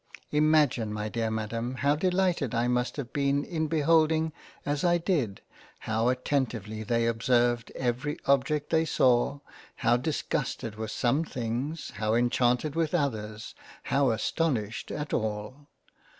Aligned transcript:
Imagine 0.31 0.91
my 0.91 1.09
dear 1.09 1.29
Madam 1.29 1.75
how 1.75 1.95
delighted 1.95 2.55
I 2.55 2.67
must 2.67 2.97
have 2.97 3.13
been 3.13 3.43
in 3.43 3.67
beholding 3.67 4.33
as 4.65 4.83
I 4.83 4.97
did, 4.97 5.41
how 5.81 6.07
attentively 6.09 6.81
they 6.81 7.05
observed 7.05 7.71
every 7.75 8.17
object 8.25 8.71
they 8.71 8.83
saw, 8.83 9.41
how 9.75 9.97
disgusted 9.97 10.73
with 10.73 10.89
some 10.89 11.23
Things, 11.23 11.91
how 11.97 12.15
enchanted 12.15 12.73
with 12.73 12.95
others, 12.95 13.53
how 13.83 14.09
astonished 14.09 14.89
at 14.89 15.13
all 15.13 15.67